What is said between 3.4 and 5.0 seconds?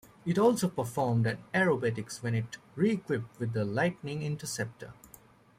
the Lightning interceptor.